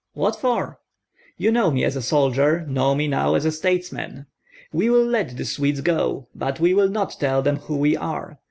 [0.15, 0.79] "What for?"
[1.37, 4.25] "You know me as a soldier, know me now as a statesman.
[4.73, 8.39] We will let the Swedes go, but we will not tell them who we are.